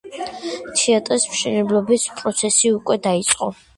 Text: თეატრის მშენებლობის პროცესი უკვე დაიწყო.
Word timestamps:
თეატრის 0.79 1.27
მშენებლობის 1.33 2.07
პროცესი 2.21 2.73
უკვე 2.79 2.99
დაიწყო. 3.05 3.51